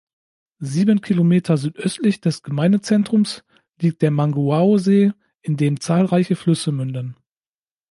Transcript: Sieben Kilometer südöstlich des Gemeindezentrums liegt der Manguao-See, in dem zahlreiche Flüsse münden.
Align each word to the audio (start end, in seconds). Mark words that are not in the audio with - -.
Sieben 0.57 1.01
Kilometer 1.01 1.57
südöstlich 1.57 2.21
des 2.21 2.41
Gemeindezentrums 2.41 3.43
liegt 3.79 4.01
der 4.01 4.09
Manguao-See, 4.09 5.11
in 5.43 5.57
dem 5.57 5.79
zahlreiche 5.79 6.35
Flüsse 6.35 6.71
münden. 6.71 7.15